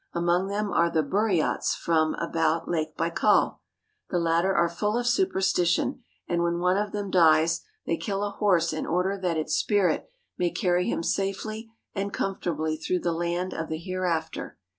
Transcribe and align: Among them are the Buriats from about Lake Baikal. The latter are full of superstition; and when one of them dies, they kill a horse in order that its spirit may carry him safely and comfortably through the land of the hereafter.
Among 0.13 0.47
them 0.47 0.71
are 0.71 0.89
the 0.89 1.03
Buriats 1.03 1.75
from 1.75 2.15
about 2.15 2.67
Lake 2.67 2.97
Baikal. 2.97 3.59
The 4.09 4.17
latter 4.17 4.51
are 4.51 4.67
full 4.67 4.97
of 4.97 5.05
superstition; 5.05 6.01
and 6.27 6.41
when 6.41 6.57
one 6.57 6.75
of 6.75 6.91
them 6.91 7.11
dies, 7.11 7.61
they 7.85 7.97
kill 7.97 8.23
a 8.23 8.31
horse 8.31 8.73
in 8.73 8.87
order 8.87 9.15
that 9.19 9.37
its 9.37 9.53
spirit 9.53 10.09
may 10.39 10.49
carry 10.49 10.89
him 10.89 11.03
safely 11.03 11.69
and 11.93 12.11
comfortably 12.11 12.77
through 12.77 13.01
the 13.01 13.13
land 13.13 13.53
of 13.53 13.69
the 13.69 13.77
hereafter. 13.77 14.57